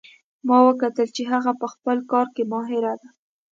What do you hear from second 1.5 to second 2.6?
په خپل کار کې